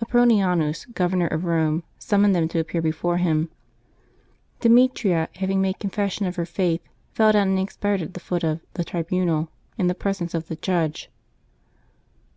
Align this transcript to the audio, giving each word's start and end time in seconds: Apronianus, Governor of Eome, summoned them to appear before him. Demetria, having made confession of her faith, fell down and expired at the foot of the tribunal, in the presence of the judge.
Apronianus, 0.00 0.84
Governor 0.94 1.26
of 1.26 1.40
Eome, 1.40 1.82
summoned 1.98 2.36
them 2.36 2.46
to 2.46 2.60
appear 2.60 2.80
before 2.80 3.16
him. 3.16 3.50
Demetria, 4.60 5.28
having 5.34 5.60
made 5.60 5.80
confession 5.80 6.24
of 6.24 6.36
her 6.36 6.46
faith, 6.46 6.82
fell 7.14 7.32
down 7.32 7.48
and 7.48 7.58
expired 7.58 8.00
at 8.00 8.14
the 8.14 8.20
foot 8.20 8.44
of 8.44 8.60
the 8.74 8.84
tribunal, 8.84 9.48
in 9.76 9.88
the 9.88 9.94
presence 9.96 10.34
of 10.34 10.46
the 10.46 10.54
judge. 10.54 11.10